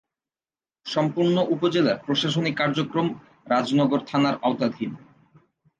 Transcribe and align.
সম্পূর্ণ 0.85 1.35
উপজেলার 1.49 2.01
প্রশাসনিক 2.05 2.55
কার্যক্রম 2.57 3.07
রাজনগর 3.47 3.99
থানার 4.07 4.35
আওতাধীন। 4.41 4.91